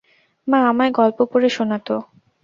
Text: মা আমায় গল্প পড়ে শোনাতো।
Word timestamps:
মা 0.47 0.59
আমায় 0.69 0.91
গল্প 0.91 1.17
পড়ে 1.31 1.49
শোনাতো। 1.49 1.95